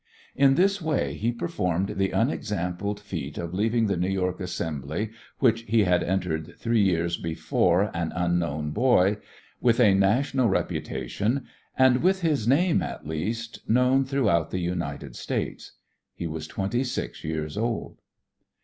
In 0.35 0.55
this 0.55 0.81
way 0.81 1.13
he 1.13 1.31
performed 1.31 1.89
the 1.89 2.09
unexampled 2.09 2.99
feat 2.99 3.37
of 3.37 3.53
leaving 3.53 3.85
the 3.85 3.95
New 3.95 4.09
York 4.09 4.39
Assembly, 4.39 5.11
which 5.37 5.61
he 5.67 5.83
had 5.83 6.01
entered 6.01 6.55
three 6.57 6.81
years 6.81 7.17
before 7.17 7.91
an 7.95 8.11
unknown 8.15 8.71
boy, 8.71 9.17
with 9.59 9.79
a 9.79 9.93
national 9.93 10.49
reputation 10.49 11.45
and 11.77 12.01
with 12.01 12.21
his 12.21 12.47
name 12.47 12.81
at 12.81 13.05
least 13.07 13.59
known 13.69 14.03
throughout 14.03 14.49
the 14.49 14.57
United 14.57 15.15
States. 15.15 15.73
He 16.15 16.25
was 16.25 16.47
twenty 16.47 16.83
six 16.83 17.23
years 17.23 17.55
old. 17.55 18.01